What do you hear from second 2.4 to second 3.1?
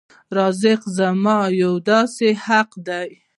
حق دی.